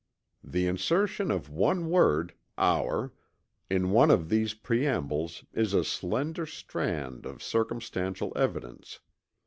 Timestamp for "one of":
3.91-4.29